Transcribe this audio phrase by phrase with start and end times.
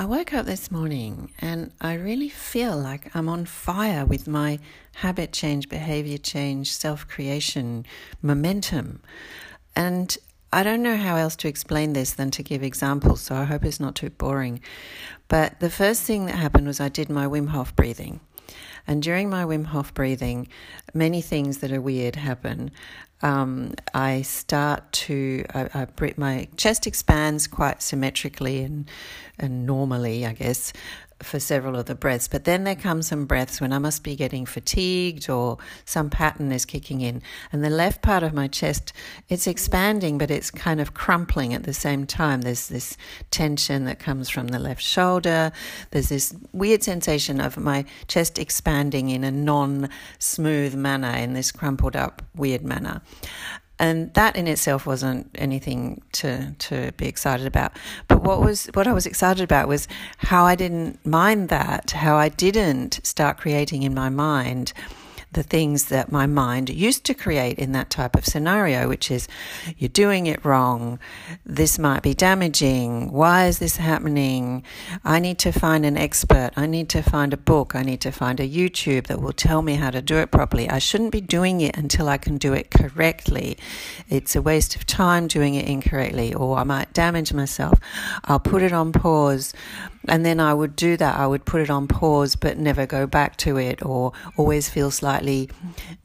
[0.00, 4.58] I woke up this morning and I really feel like I'm on fire with my
[4.94, 7.84] habit change, behavior change, self creation
[8.22, 9.02] momentum.
[9.76, 10.16] And
[10.54, 13.62] I don't know how else to explain this than to give examples, so I hope
[13.62, 14.62] it's not too boring.
[15.28, 18.20] But the first thing that happened was I did my Wim Hof breathing.
[18.86, 20.48] And during my Wim Hof breathing,
[20.94, 22.70] many things that are weird happen.
[23.22, 28.90] Um, I start to, I, I, my chest expands quite symmetrically and,
[29.38, 30.72] and normally, I guess
[31.22, 32.28] for several of the breaths.
[32.28, 36.50] But then there come some breaths when I must be getting fatigued or some pattern
[36.52, 37.22] is kicking in.
[37.52, 38.92] And the left part of my chest,
[39.28, 42.42] it's expanding, but it's kind of crumpling at the same time.
[42.42, 42.96] There's this
[43.30, 45.52] tension that comes from the left shoulder.
[45.90, 51.52] There's this weird sensation of my chest expanding in a non smooth manner, in this
[51.52, 53.02] crumpled up, weird manner
[53.80, 57.72] and that in itself wasn't anything to to be excited about.
[58.08, 62.16] But what was what I was excited about was how I didn't mind that, how
[62.16, 64.72] I didn't start creating in my mind
[65.32, 69.28] the things that my mind used to create in that type of scenario, which is
[69.78, 70.98] you're doing it wrong,
[71.46, 74.62] this might be damaging, why is this happening?
[75.04, 78.10] I need to find an expert, I need to find a book, I need to
[78.10, 80.68] find a YouTube that will tell me how to do it properly.
[80.68, 83.56] I shouldn't be doing it until I can do it correctly.
[84.08, 87.78] It's a waste of time doing it incorrectly, or I might damage myself.
[88.24, 89.52] I'll put it on pause
[90.08, 91.18] and then I would do that.
[91.18, 94.90] I would put it on pause, but never go back to it, or always feel
[94.90, 95.50] slightly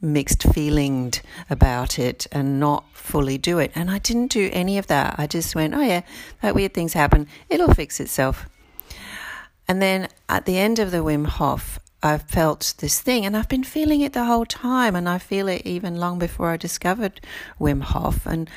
[0.00, 3.72] mixed feelinged about it and not fully do it.
[3.74, 5.14] And I didn't do any of that.
[5.18, 6.02] I just went, oh yeah,
[6.42, 7.26] that weird things happen.
[7.48, 8.48] It'll fix itself.
[9.68, 13.48] And then at the end of the Wim Hof, I've felt this thing and I've
[13.48, 17.20] been feeling it the whole time and I feel it even long before I discovered
[17.58, 18.50] Wim Hof and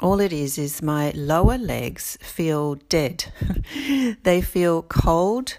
[0.00, 3.32] all it is is my lower legs feel dead.
[4.22, 5.58] they feel cold.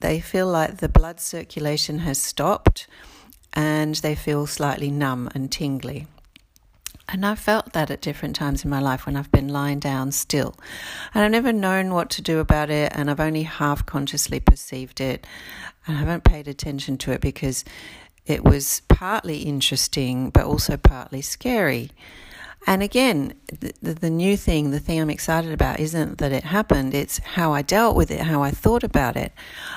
[0.00, 2.86] They feel like the blood circulation has stopped
[3.54, 6.06] and they feel slightly numb and tingly.
[7.12, 10.12] And I've felt that at different times in my life when I've been lying down
[10.12, 10.54] still.
[11.12, 14.98] And I've never known what to do about it, and I've only half consciously perceived
[14.98, 15.26] it.
[15.86, 17.66] And I haven't paid attention to it because
[18.24, 21.90] it was partly interesting, but also partly scary.
[22.66, 26.94] And again, the, the, new thing, the thing I'm excited about, isn't that it happened,
[26.94, 29.32] it's how I dealt with it, how I thought about it.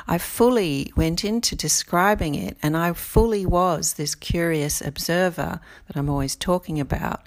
[0.07, 6.09] I fully went into describing it, and I fully was this curious observer that I'm
[6.09, 7.21] always talking about.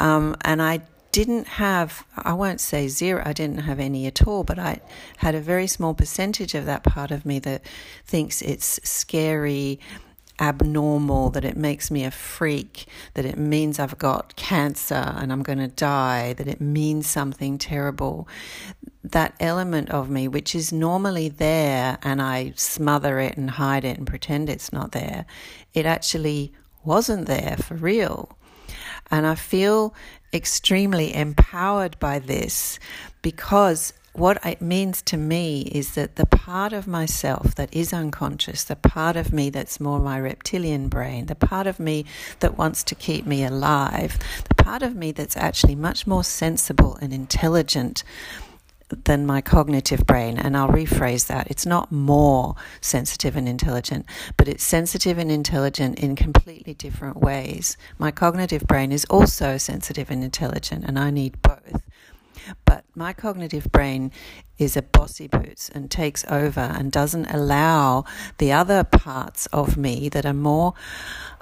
[0.00, 0.82] Um, and I
[1.12, 4.80] didn't have, I won't say zero, I didn't have any at all, but I
[5.18, 7.62] had a very small percentage of that part of me that
[8.04, 9.78] thinks it's scary
[10.40, 15.42] abnormal, that it makes me a freak, that it means I've got cancer and I'm
[15.42, 18.28] going to die, that it means something terrible.
[19.02, 23.98] That element of me, which is normally there, and I smother it and hide it
[23.98, 25.26] and pretend it's not there,
[25.72, 26.52] it actually
[26.84, 28.36] wasn't there for real.
[29.10, 29.94] And I feel
[30.32, 32.78] extremely empowered by this
[33.22, 38.62] because what it means to me is that the part of myself that is unconscious,
[38.64, 42.04] the part of me that's more my reptilian brain, the part of me
[42.38, 46.96] that wants to keep me alive, the part of me that's actually much more sensible
[47.00, 48.04] and intelligent
[49.04, 50.38] than my cognitive brain.
[50.38, 51.50] And I'll rephrase that.
[51.50, 57.76] It's not more sensitive and intelligent, but it's sensitive and intelligent in completely different ways.
[57.98, 61.83] My cognitive brain is also sensitive and intelligent, and I need both.
[62.64, 64.12] But my cognitive brain
[64.58, 68.04] is a bossy boots and takes over and doesn't allow
[68.38, 70.74] the other parts of me that are more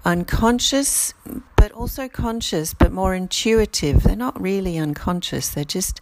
[0.04, 1.14] unconscious
[1.56, 4.02] but also conscious but more intuitive.
[4.02, 6.00] They're not really unconscious, they're just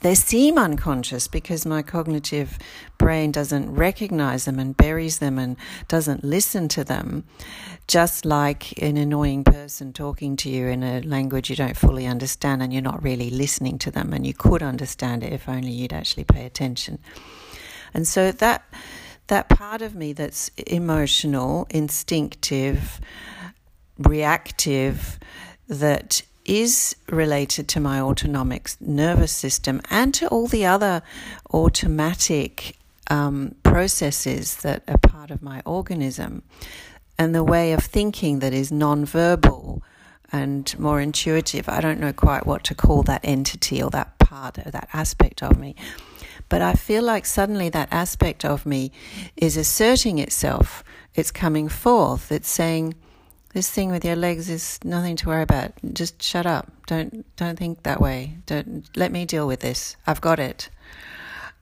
[0.00, 2.58] they seem unconscious because my cognitive
[2.98, 5.56] brain doesn't recognize them and buries them and
[5.86, 7.24] doesn't listen to them.
[7.86, 12.62] Just like an annoying person talking to you in a language you don't fully understand
[12.62, 15.92] and you're not really listening to them, and you could understand it if only you'd
[15.92, 16.98] actually pay attention.
[17.94, 18.64] And so that
[19.28, 23.00] that part of me that's emotional, instinctive,
[23.98, 25.18] reactive,
[25.68, 31.02] that is related to my autonomic nervous system and to all the other
[31.52, 32.76] automatic
[33.10, 36.42] um, processes that are part of my organism,
[37.18, 39.82] and the way of thinking that is non-verbal
[40.32, 41.68] and more intuitive.
[41.68, 45.42] I don't know quite what to call that entity or that part or that aspect
[45.42, 45.74] of me.
[46.48, 48.90] But I feel like suddenly that aspect of me
[49.36, 50.82] is asserting itself.
[51.14, 52.32] It's coming forth.
[52.32, 52.94] It's saying,
[53.58, 55.72] this thing with your legs is nothing to worry about.
[55.92, 56.70] Just shut up.
[56.86, 58.34] Don't don't think that way.
[58.46, 59.96] Don't let me deal with this.
[60.06, 60.70] I've got it.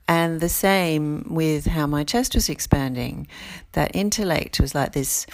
[0.07, 3.25] And the same with how my chest was expanding.
[3.71, 5.25] That intellect was like this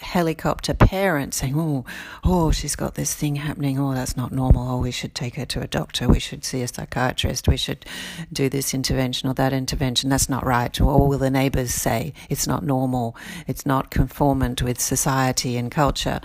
[0.00, 1.84] helicopter parent saying, "Oh,
[2.24, 3.78] oh, she's got this thing happening.
[3.78, 4.68] Oh, that's not normal.
[4.68, 6.08] Oh, we should take her to a doctor.
[6.08, 7.48] We should see a psychiatrist.
[7.48, 7.84] We should
[8.32, 10.10] do this intervention or that intervention.
[10.10, 13.16] That's not right." Or will the neighbours say it's not normal?
[13.46, 16.20] It's not conformant with society and culture.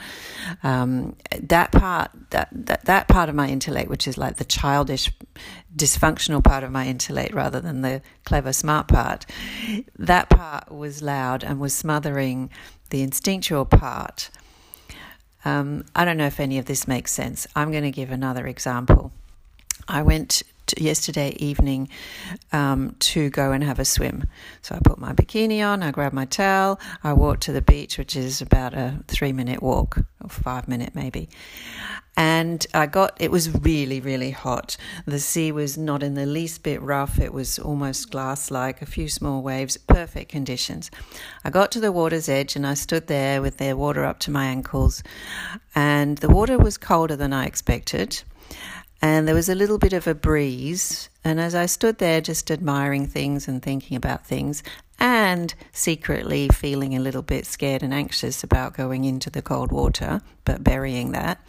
[0.63, 5.11] Um, that part, that, that that part of my intellect, which is like the childish,
[5.75, 9.25] dysfunctional part of my intellect, rather than the clever, smart part,
[9.97, 12.50] that part was loud and was smothering
[12.89, 14.30] the instinctual part.
[15.45, 17.47] Um, I don't know if any of this makes sense.
[17.56, 19.12] I'm going to give another example.
[19.88, 20.44] I went
[20.77, 21.89] yesterday evening
[22.51, 24.25] um, to go and have a swim.
[24.62, 27.97] So I put my bikini on, I grabbed my towel, I walked to the beach,
[27.97, 31.29] which is about a three minute walk, or five minute maybe
[32.15, 34.77] and I got it was really really hot.
[35.06, 37.19] The sea was not in the least bit rough.
[37.19, 40.92] It was almost glass like, a few small waves, perfect conditions.
[41.44, 44.31] I got to the water's edge and I stood there with the water up to
[44.31, 45.04] my ankles,
[45.74, 48.24] and the water was colder than I expected.
[49.01, 51.10] And there was a little bit of a breeze.
[51.25, 54.63] And as I stood there just admiring things and thinking about things,
[54.98, 60.21] and secretly feeling a little bit scared and anxious about going into the cold water,
[60.45, 61.45] but burying that,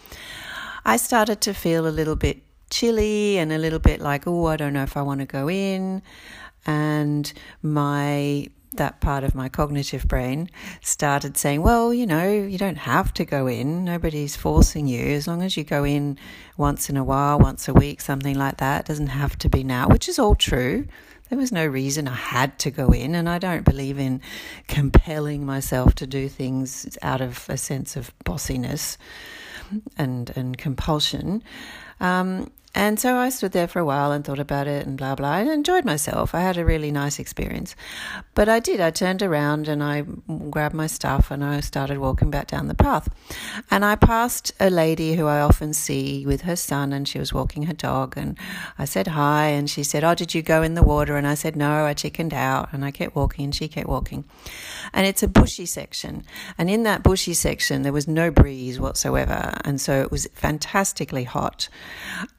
[0.85, 4.57] I started to feel a little bit chilly and a little bit like, oh, I
[4.57, 6.03] don't know if I want to go in.
[6.67, 7.33] And
[7.63, 10.51] my that part of my cognitive brain
[10.81, 13.85] started saying, well, you know, you don't have to go in.
[13.85, 15.01] Nobody's forcing you.
[15.15, 16.19] As long as you go in
[16.57, 19.63] once in a while, once a week, something like that, it doesn't have to be
[19.63, 20.87] now, which is all true.
[21.29, 24.21] There was no reason I had to go in, and I don't believe in
[24.69, 28.99] compelling myself to do things out of a sense of bossiness
[29.97, 31.43] and and compulsion.
[32.01, 35.15] Um, and so I stood there for a while and thought about it and blah,
[35.15, 35.31] blah.
[35.31, 36.35] I enjoyed myself.
[36.35, 37.77] I had a really nice experience.
[38.35, 38.81] But I did.
[38.81, 40.01] I turned around and I
[40.51, 43.09] grabbed my stuff and I started walking back down the path.
[43.71, 47.33] And I passed a lady who I often see with her son and she was
[47.33, 48.15] walking her dog.
[48.17, 48.37] And
[48.77, 51.17] I said hi and she said, Oh, did you go in the water?
[51.17, 52.71] And I said, No, I chickened out.
[52.73, 54.25] And I kept walking and she kept walking.
[54.93, 56.25] And it's a bushy section.
[56.59, 59.55] And in that bushy section, there was no breeze whatsoever.
[59.65, 61.69] And so it was fantastically hot.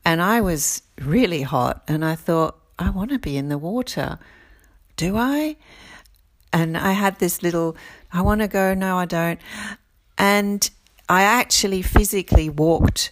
[0.04, 4.20] And I was really hot and I thought, I want to be in the water.
[4.98, 5.56] Do I?
[6.52, 7.76] And I had this little,
[8.12, 9.40] I want to go, no, I don't.
[10.18, 10.70] And
[11.10, 13.12] I actually physically walked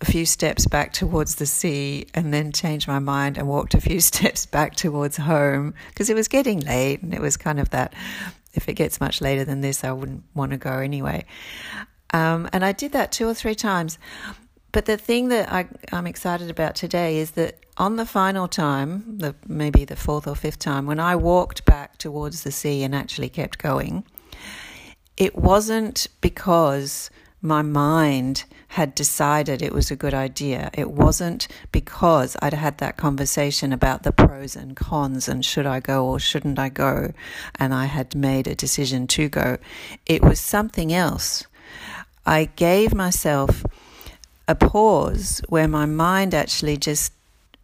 [0.00, 3.80] a few steps back towards the sea and then changed my mind and walked a
[3.80, 7.70] few steps back towards home because it was getting late and it was kind of
[7.70, 7.94] that
[8.54, 11.24] if it gets much later than this, I wouldn't want to go anyway.
[12.12, 13.98] Um, and I did that two or three times.
[14.74, 19.04] But the thing that I, am excited about today is that on the final time,
[19.18, 22.92] the, maybe the fourth or fifth time, when I walked back towards the sea and
[22.92, 24.02] actually kept going,
[25.16, 27.08] it wasn't because
[27.40, 30.72] my mind had decided it was a good idea.
[30.74, 35.78] It wasn't because I'd had that conversation about the pros and cons and should I
[35.78, 37.12] go or shouldn't I go,
[37.60, 39.58] and I had made a decision to go.
[40.04, 41.44] It was something else.
[42.26, 43.64] I gave myself
[44.46, 47.12] a pause where my mind actually just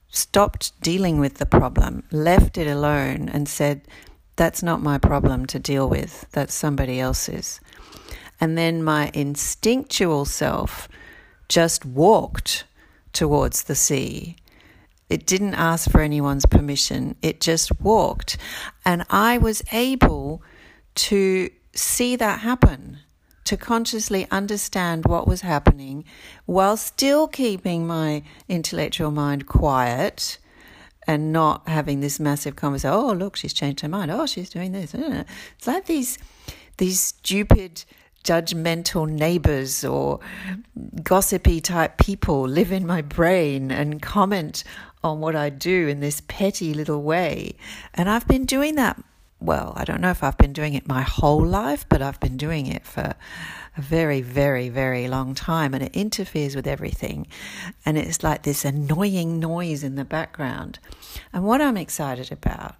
[0.08, 3.82] stopped dealing with the problem, left it alone, and said,
[4.36, 7.60] That's not my problem to deal with, that's somebody else's.
[8.40, 10.88] And then my instinctual self
[11.48, 12.64] just walked
[13.12, 14.36] towards the sea.
[15.08, 18.38] It didn't ask for anyone's permission, it just walked.
[18.84, 20.42] And I was able
[20.94, 22.98] to see that happen
[23.50, 26.04] to consciously understand what was happening
[26.46, 30.38] while still keeping my intellectual mind quiet
[31.04, 32.94] and not having this massive conversation.
[32.94, 34.12] Oh, look, she's changed her mind.
[34.12, 34.92] Oh, she's doing this.
[34.92, 35.22] Mm-hmm.
[35.58, 36.16] It's like these
[36.76, 37.82] these stupid
[38.22, 40.20] judgmental neighbors or
[41.02, 44.62] gossipy type people live in my brain and comment
[45.02, 47.56] on what I do in this petty little way.
[47.94, 49.02] And I've been doing that
[49.40, 52.36] well, I don't know if I've been doing it my whole life, but I've been
[52.36, 53.14] doing it for
[53.76, 57.26] a very, very, very long time and it interferes with everything.
[57.86, 60.78] And it's like this annoying noise in the background.
[61.32, 62.76] And what I'm excited about,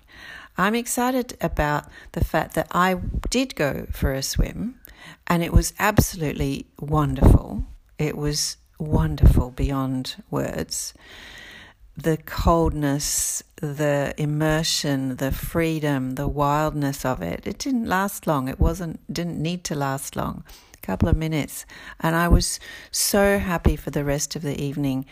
[0.59, 2.97] I'm excited about the fact that I
[3.31, 4.79] did go for a swim
[5.27, 7.65] and it was absolutely wonderful.
[7.99, 10.93] It was wonderful beyond words
[12.03, 17.47] the coldness, the immersion, the freedom, the wildness of it.
[17.47, 18.49] It didn't last long.
[18.49, 20.45] It wasn't didn't need to last long.
[20.75, 21.67] A couple of minutes.
[22.01, 22.59] And I was
[22.91, 25.05] so happy for the rest of the evening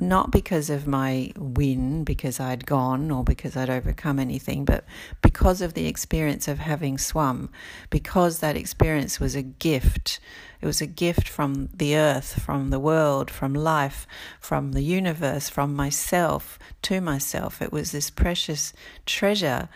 [0.00, 4.84] not because of my win, because I'd gone or because I'd overcome anything, but
[5.22, 7.50] because of the experience of having swum,
[7.90, 10.18] because that experience was a gift.
[10.60, 14.06] It was a gift from the earth, from the world, from life,
[14.40, 17.62] from the universe, from myself to myself.
[17.62, 18.72] It was this precious
[19.06, 19.68] treasure.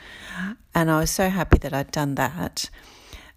[0.74, 2.70] And I was so happy that I'd done that.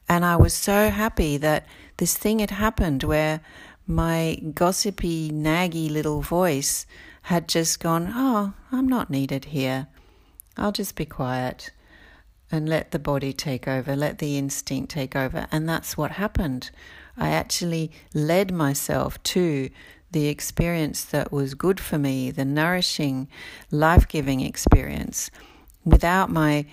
[0.09, 3.41] And I was so happy that this thing had happened where
[3.87, 6.85] my gossipy, naggy little voice
[7.23, 9.87] had just gone, Oh, I'm not needed here.
[10.57, 11.71] I'll just be quiet
[12.51, 15.47] and let the body take over, let the instinct take over.
[15.51, 16.69] And that's what happened.
[17.17, 19.69] I actually led myself to
[20.11, 23.29] the experience that was good for me, the nourishing,
[23.69, 25.31] life giving experience,
[25.85, 26.65] without my,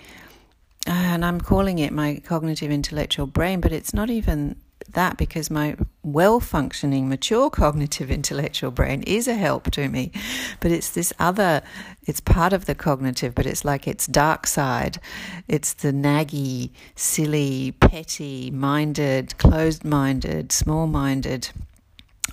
[0.85, 4.57] and I'm calling it my cognitive intellectual brain, but it's not even
[4.93, 10.11] that because my well functioning, mature cognitive intellectual brain is a help to me.
[10.59, 11.61] But it's this other,
[12.05, 14.99] it's part of the cognitive, but it's like its dark side.
[15.47, 21.49] It's the naggy, silly, petty minded, closed minded, small minded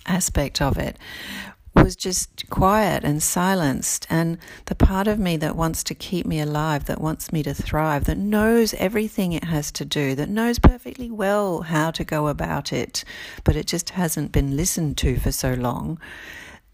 [0.06, 0.96] aspect of it
[1.76, 4.06] was just quiet and silenced.
[4.10, 7.54] And the part of me that wants to keep me alive, that wants me to
[7.54, 12.28] thrive, that knows everything it has to do, that knows perfectly well how to go
[12.28, 13.04] about it,
[13.44, 15.98] but it just hasn't been listened to for so long,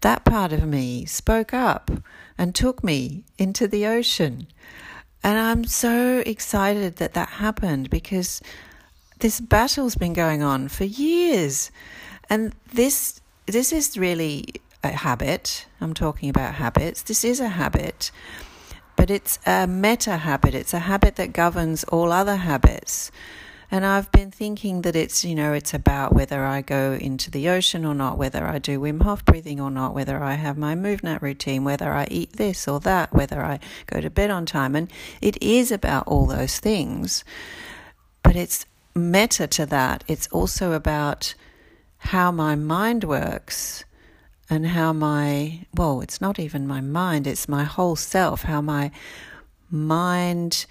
[0.01, 1.89] that part of me spoke up
[2.37, 4.47] and took me into the ocean.
[5.23, 8.41] And I'm so excited that that happened because
[9.19, 11.71] this battle's been going on for years.
[12.29, 14.45] And this this is really
[14.83, 15.65] a habit.
[15.79, 17.01] I'm talking about habits.
[17.01, 18.11] This is a habit,
[18.95, 20.53] but it's a meta habit.
[20.53, 23.11] It's a habit that governs all other habits.
[23.71, 27.49] And I've been thinking that it's, you know, it's about whether I go into the
[27.49, 30.75] ocean or not, whether I do Wim Hof breathing or not, whether I have my
[30.75, 34.75] MovNat routine, whether I eat this or that, whether I go to bed on time.
[34.75, 37.23] And it is about all those things.
[38.21, 40.03] But it's meta to that.
[40.07, 41.33] It's also about
[41.97, 43.85] how my mind works
[44.49, 48.91] and how my, well, it's not even my mind, it's my whole self, how my
[49.69, 50.65] mind,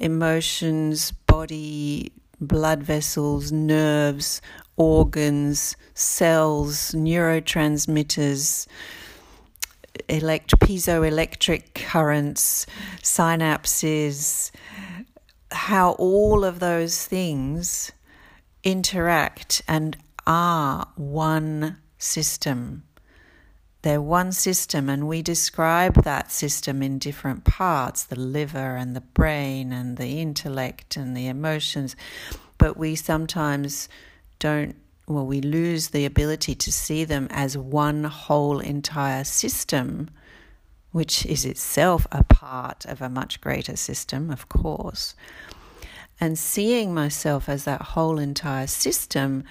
[0.00, 4.42] emotions, body, blood vessels, nerves,
[4.76, 8.66] organs, cells, neurotransmitters,
[10.08, 12.66] elect- piezoelectric currents,
[13.02, 14.50] synapses,
[15.50, 17.92] how all of those things
[18.64, 19.96] interact and
[20.26, 22.82] are one system.
[23.86, 29.00] They're one system, and we describe that system in different parts the liver and the
[29.00, 31.94] brain and the intellect and the emotions.
[32.58, 33.88] But we sometimes
[34.40, 34.74] don't,
[35.06, 40.10] well, we lose the ability to see them as one whole entire system,
[40.90, 45.14] which is itself a part of a much greater system, of course.
[46.20, 49.44] And seeing myself as that whole entire system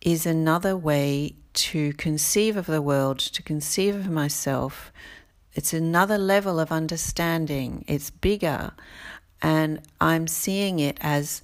[0.00, 4.92] is another way to conceive of the world, to conceive of myself.
[5.54, 7.84] It's another level of understanding.
[7.86, 8.72] It's bigger.
[9.40, 11.42] And I'm seeing it as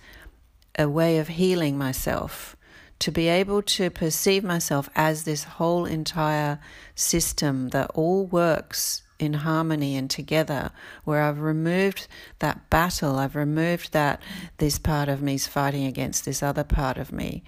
[0.79, 2.57] a way of healing myself.
[3.01, 6.59] To be able to perceive myself as this whole entire
[6.95, 10.71] system that all works in harmony and together,
[11.05, 12.09] where I've removed
[12.41, 14.21] that battle, I've removed that
[14.59, 17.43] this part of me is fighting against this other part of me,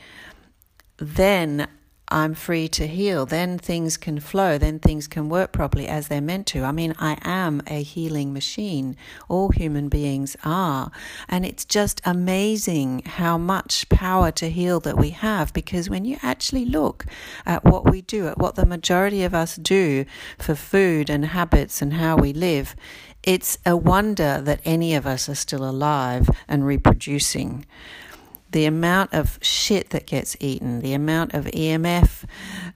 [0.99, 1.67] then
[2.13, 6.21] I'm free to heal, then things can flow, then things can work properly as they're
[6.21, 6.63] meant to.
[6.63, 8.97] I mean, I am a healing machine.
[9.31, 10.91] All human beings are.
[11.29, 16.19] And it's just amazing how much power to heal that we have because when you
[16.23, 17.07] actually look
[17.47, 20.05] at what we do, at what the majority of us do
[20.39, 22.77] for food and habits and how we live,
[23.23, 27.65] it's a wonder that any of us are still alive and reproducing
[28.53, 32.25] the amount of shit that gets eaten, the amount of EMF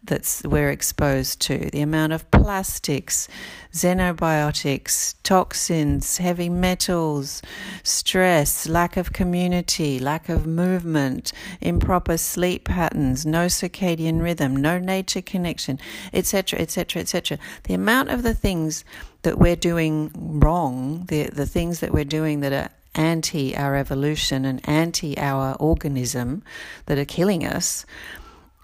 [0.03, 3.29] that we're exposed to, the amount of plastics,
[3.73, 7.43] xenobiotics, toxins, heavy metals,
[7.83, 15.23] stress, lack of community, lack of movement, improper sleep patterns, no circadian rhythm, no nature
[15.23, 15.79] connection,
[16.15, 17.39] etc., etc., etc.
[17.65, 18.83] The amount of the things
[19.23, 24.45] that we're doing wrong, the, the things that we're doing that are anti our evolution
[24.45, 26.43] and anti our organism
[26.87, 27.87] that are killing us.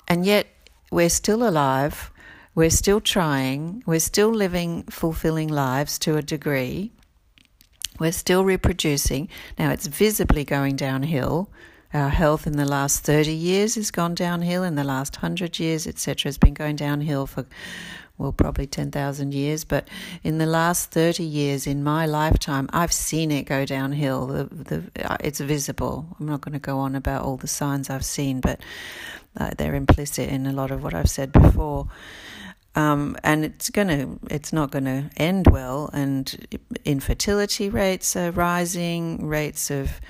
[0.08, 0.46] And yet
[0.90, 2.10] we're still alive,
[2.54, 6.92] we're still trying, we're still living fulfilling lives to a degree,
[7.98, 9.28] we're still reproducing.
[9.58, 11.50] Now it's visibly going downhill.
[11.94, 15.86] Our health in the last 30 years has gone downhill, in the last 100 years,
[15.86, 17.44] etc., has been going downhill for,
[18.22, 19.64] well, probably 10,000 years.
[19.64, 19.88] But
[20.22, 24.26] in the last 30 years, in my lifetime, I've seen it go downhill.
[24.28, 26.06] The, the, it's visible.
[26.18, 28.60] I'm not going to go on about all the signs I've seen, but
[29.36, 31.88] uh, they're implicit in a lot of what I've said before.
[32.74, 35.90] Um, and it's gonna, it's not going to end well.
[35.92, 40.00] And infertility rates are rising, rates of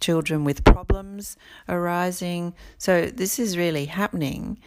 [0.00, 1.36] children with problems
[1.68, 2.54] arising.
[2.78, 4.58] So this is really happening,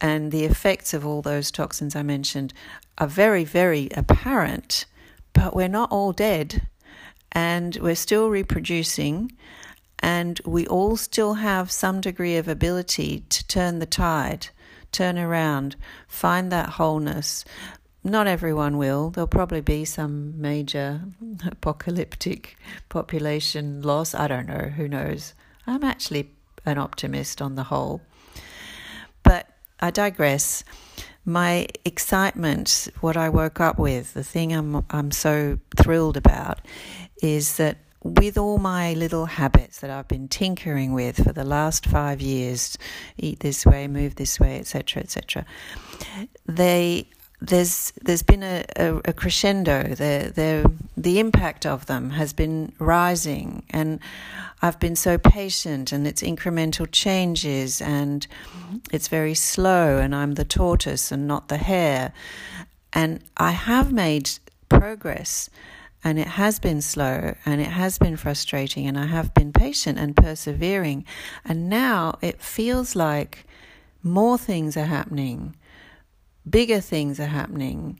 [0.00, 2.52] and the effects of all those toxins I mentioned
[2.98, 4.86] are very, very apparent.
[5.32, 6.68] But we're not all dead,
[7.32, 9.32] and we're still reproducing,
[9.98, 14.48] and we all still have some degree of ability to turn the tide,
[14.92, 17.44] turn around, find that wholeness.
[18.04, 19.10] Not everyone will.
[19.10, 21.00] There'll probably be some major
[21.46, 22.56] apocalyptic
[22.90, 24.14] population loss.
[24.14, 24.70] I don't know.
[24.76, 25.32] Who knows?
[25.66, 26.30] I'm actually
[26.66, 28.02] an optimist on the whole.
[29.84, 30.64] I digress.
[31.26, 36.62] My excitement, what I woke up with, the thing I'm, I'm so thrilled about,
[37.22, 41.84] is that with all my little habits that I've been tinkering with for the last
[41.84, 42.78] five years,
[43.18, 45.44] eat this way, move this way, etc., etc.,
[46.46, 47.06] they
[47.46, 49.82] there's there's been a, a, a crescendo.
[49.88, 54.00] The, the the impact of them has been rising, and
[54.62, 58.26] I've been so patient, and it's incremental changes, and
[58.92, 62.12] it's very slow, and I'm the tortoise and not the hare,
[62.92, 64.30] and I have made
[64.68, 65.50] progress,
[66.02, 69.98] and it has been slow, and it has been frustrating, and I have been patient
[69.98, 71.04] and persevering,
[71.44, 73.46] and now it feels like
[74.02, 75.54] more things are happening
[76.48, 77.98] bigger things are happening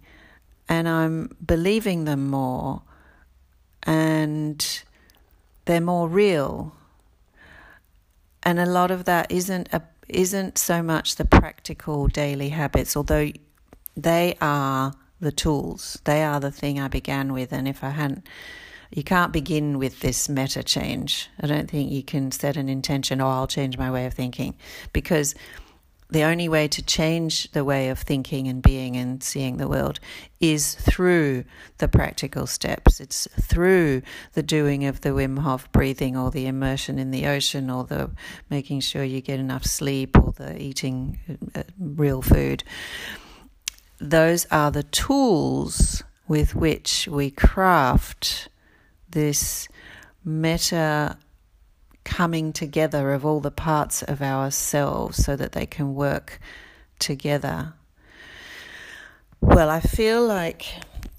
[0.69, 2.83] and I'm believing them more
[3.83, 4.83] and
[5.65, 6.75] they're more real.
[8.43, 13.31] And a lot of that isn't a, isn't so much the practical daily habits, although
[13.97, 15.99] they are the tools.
[16.05, 17.53] They are the thing I began with.
[17.53, 18.27] And if I hadn't,
[18.90, 21.29] you can't begin with this meta change.
[21.40, 24.55] I don't think you can set an intention, oh, I'll change my way of thinking,
[24.92, 25.35] because
[26.14, 29.98] the only way to change the way of thinking and being and seeing the world
[30.38, 31.44] is through
[31.79, 33.00] the practical steps.
[33.00, 34.00] It's through
[34.35, 38.12] the doing of the Wim Hof breathing or the immersion in the ocean or the
[38.48, 41.18] making sure you get enough sleep or the eating
[41.53, 42.62] uh, real food.
[43.98, 48.48] Those are the tools with which we craft
[49.11, 49.66] this
[50.24, 51.18] meta
[52.14, 56.38] coming together of all the parts of ourselves so that they can work
[57.00, 57.72] together.
[59.40, 60.64] Well, I feel like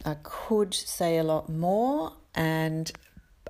[0.05, 2.89] I could say a lot more, and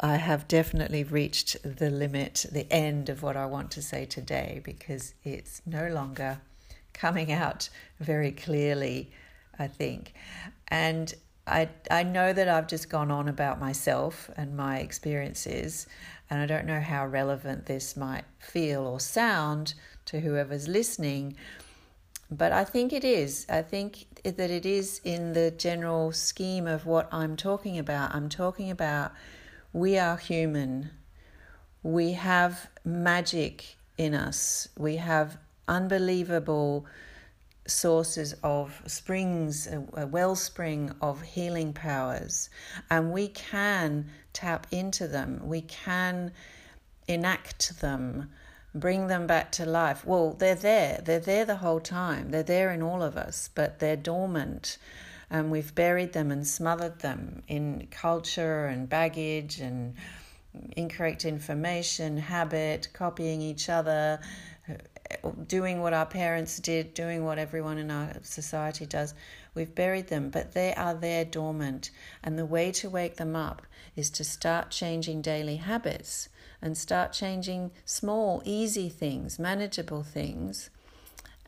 [0.02, 4.60] I have definitely reached the limit, the end of what I want to say today
[4.64, 6.42] because it's no longer
[6.94, 9.12] coming out very clearly,
[9.60, 10.16] I think.
[10.70, 11.14] And
[11.46, 15.86] I, I know that I've just gone on about myself and my experiences,
[16.30, 19.74] and I don't know how relevant this might feel or sound
[20.06, 21.36] to whoever's listening,
[22.32, 23.46] but I think it is.
[23.50, 28.14] I think that it is in the general scheme of what I'm talking about.
[28.16, 29.12] I'm talking about
[29.72, 30.90] we are human,
[31.84, 36.86] we have magic in us, we have unbelievable
[37.68, 42.50] sources of springs, a, wellspring of healing powers,
[42.90, 45.42] and we can tap into them.
[45.44, 46.32] We can
[47.08, 48.30] enact them,
[48.74, 50.06] bring them back to life.
[50.06, 51.02] Well, they're there.
[51.04, 52.32] They're there the whole time.
[52.32, 54.78] They're there in all of us, but they're dormant.
[55.30, 59.96] And we've buried them and smothered them in culture and baggage and
[60.78, 64.20] incorrect information, habit, copying each other,
[65.48, 69.14] doing what our parents did, doing what everyone in our society does.
[69.54, 71.92] We've buried them, but they are there dormant.
[72.24, 73.62] And the way to wake them up
[73.96, 76.30] is to start changing daily habits
[76.62, 80.70] and start changing small, easy things, manageable things.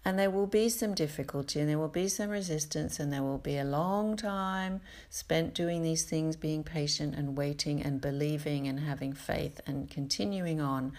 [0.05, 3.39] And there will be some difficulty and there will be some resistance, and there will
[3.39, 8.79] be a long time spent doing these things, being patient and waiting and believing and
[8.79, 10.93] having faith and continuing on.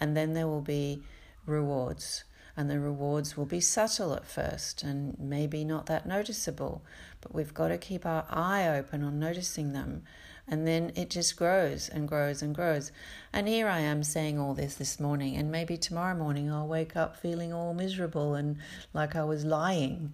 [0.00, 1.02] And then there will be
[1.46, 2.24] rewards.
[2.56, 6.84] And the rewards will be subtle at first and maybe not that noticeable,
[7.20, 10.04] but we've got to keep our eye open on noticing them.
[10.46, 12.92] And then it just grows and grows and grows.
[13.32, 16.94] And here I am saying all this this morning, and maybe tomorrow morning I'll wake
[16.94, 18.58] up feeling all miserable and
[18.92, 20.12] like I was lying.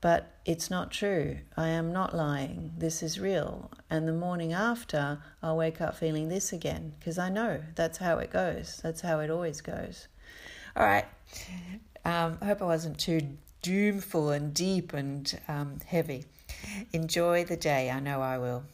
[0.00, 1.38] But it's not true.
[1.58, 2.72] I am not lying.
[2.78, 3.70] This is real.
[3.90, 8.18] And the morning after, I'll wake up feeling this again because I know that's how
[8.18, 8.80] it goes.
[8.82, 10.08] That's how it always goes.
[10.76, 11.06] All right.
[12.04, 13.20] Um, hope I wasn't too
[13.62, 16.24] doomful and deep and um, heavy.
[16.92, 17.90] Enjoy the day.
[17.90, 18.64] I know I will.